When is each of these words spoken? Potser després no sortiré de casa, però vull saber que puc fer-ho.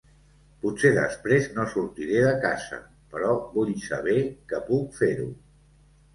Potser 0.61 0.89
després 0.95 1.49
no 1.57 1.65
sortiré 1.73 2.23
de 2.29 2.31
casa, 2.47 2.81
però 3.13 3.37
vull 3.59 3.75
saber 3.85 4.19
que 4.55 4.65
puc 4.73 4.99
fer-ho. 5.05 5.31